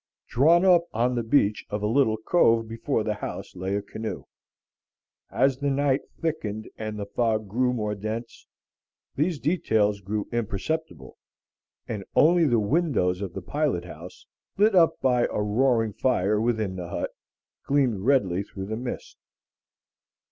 [0.25, 4.23] Drawn up on the beach of a little cove before the house lay a canoe.
[5.29, 8.47] As the night thickened and the fog grew more dense,
[9.15, 11.19] these details grew imperceptible,
[11.87, 14.25] and only the windows of the pilot house,
[14.57, 17.11] lit up by a roaring fire within the hut,
[17.67, 19.19] gleamed redly through the mist.